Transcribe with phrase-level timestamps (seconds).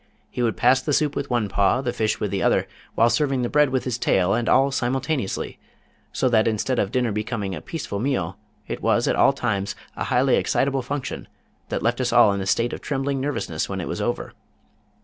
[0.31, 3.43] He would pass the soup with one paw, the fish with the other, while serving
[3.43, 5.59] the bread with his tail, and all simultaneously,
[6.11, 8.35] so that instead of dinner becoming a peaceful meal,
[8.67, 11.27] it was at all times, a highly excitable function
[11.69, 14.33] that left us all in a state of trembling nervousness when it was over.